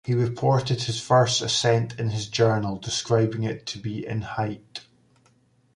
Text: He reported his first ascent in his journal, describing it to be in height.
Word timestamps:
He 0.03 0.15
reported 0.15 0.81
his 0.81 0.99
first 0.99 1.43
ascent 1.43 1.99
in 1.99 2.09
his 2.09 2.27
journal, 2.27 2.77
describing 2.79 3.43
it 3.43 3.67
to 3.67 3.77
be 3.77 4.03
in 4.03 4.23
height. 4.23 4.83